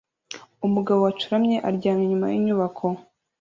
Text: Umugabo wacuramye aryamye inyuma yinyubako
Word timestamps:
Umugabo 0.67 0.99
wacuramye 1.05 1.55
aryamye 1.67 2.03
inyuma 2.05 2.27
yinyubako 2.33 2.85